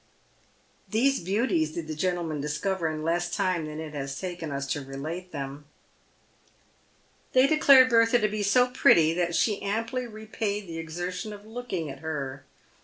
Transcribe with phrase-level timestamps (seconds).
[0.89, 4.81] These beauties did the gentlemen discover in less time than it has taken us to
[4.83, 5.65] relate them.
[7.33, 11.87] They declared Bertha to be so pretty that she amply repaid the exertion of looking
[11.91, 12.43] at her.